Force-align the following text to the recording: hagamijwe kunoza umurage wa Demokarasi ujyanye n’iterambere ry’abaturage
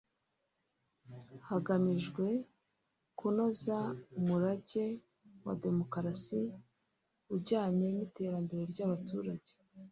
hagamijwe 1.47 2.25
kunoza 3.19 3.77
umurage 4.19 4.85
wa 5.45 5.53
Demokarasi 5.63 6.39
ujyanye 7.33 7.87
n’iterambere 7.95 8.63
ry’abaturage 8.71 9.53